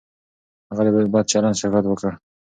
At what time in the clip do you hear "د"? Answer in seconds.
0.95-0.97